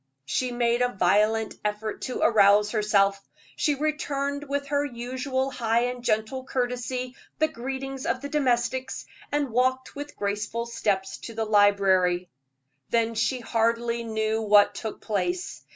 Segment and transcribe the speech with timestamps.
[0.25, 3.21] She made a violent effort to arouse herself.
[3.55, 9.51] She returned with her usual high and gentle courtesy the greetings of the domestics, and
[9.51, 12.31] walked with graceful steps to the library;
[12.89, 15.61] then she hardly knew what took place.